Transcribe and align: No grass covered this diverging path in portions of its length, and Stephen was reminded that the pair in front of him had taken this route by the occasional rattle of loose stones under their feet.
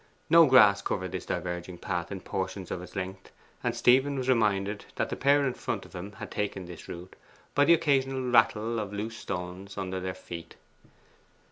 No 0.31 0.47
grass 0.47 0.81
covered 0.81 1.11
this 1.11 1.27
diverging 1.27 1.77
path 1.77 2.11
in 2.11 2.21
portions 2.21 2.71
of 2.71 2.81
its 2.81 2.95
length, 2.95 3.31
and 3.63 3.75
Stephen 3.75 4.17
was 4.17 4.27
reminded 4.29 4.85
that 4.95 5.09
the 5.11 5.15
pair 5.15 5.45
in 5.45 5.53
front 5.53 5.85
of 5.85 5.93
him 5.93 6.13
had 6.13 6.31
taken 6.31 6.65
this 6.65 6.87
route 6.87 7.15
by 7.53 7.65
the 7.65 7.75
occasional 7.75 8.31
rattle 8.31 8.79
of 8.79 8.91
loose 8.91 9.17
stones 9.17 9.77
under 9.77 9.99
their 9.99 10.15
feet. 10.15 10.55